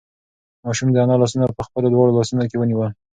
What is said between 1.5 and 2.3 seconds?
په خپلو دواړو